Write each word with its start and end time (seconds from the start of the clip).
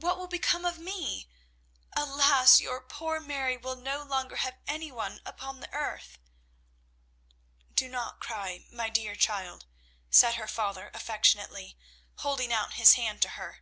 What 0.00 0.16
will 0.16 0.26
become 0.26 0.64
of 0.64 0.78
me? 0.78 1.28
Alas, 1.92 2.62
your 2.62 2.80
poor 2.80 3.20
Mary 3.20 3.58
will 3.58 3.76
no 3.76 4.02
longer 4.04 4.36
have 4.36 4.56
any 4.66 4.90
one 4.90 5.20
upon 5.26 5.60
the 5.60 5.70
earth!" 5.70 6.16
"Do 7.74 7.86
not 7.86 8.18
cry, 8.18 8.64
my 8.72 8.88
dear 8.88 9.14
child," 9.16 9.66
said 10.08 10.36
her 10.36 10.48
father 10.48 10.90
affectionately, 10.94 11.76
holding 12.20 12.54
out 12.54 12.80
his 12.80 12.94
hand 12.94 13.20
to 13.20 13.28
her. 13.36 13.58